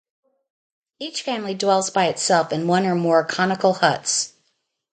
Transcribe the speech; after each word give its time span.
Each 0.97 1.21
family 1.21 1.53
dwells 1.53 1.91
by 1.91 2.07
itself 2.07 2.51
in 2.51 2.65
one 2.67 2.87
or 2.87 2.95
more 2.95 3.23
conical 3.23 3.73
huts. 3.73 4.33